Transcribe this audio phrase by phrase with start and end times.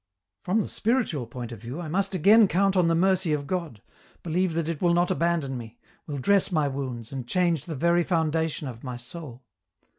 [0.45, 3.83] "From the spiritual point of view, I must again count on the mercy of God,
[4.23, 5.77] believe that it will not abandon me,
[6.07, 6.23] will 122 EN ROUTE.
[6.43, 9.43] dress my wounds, and change the very foundation of my soul.